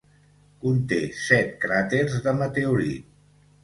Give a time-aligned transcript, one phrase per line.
[0.63, 3.19] Conté set cràters de meteorit.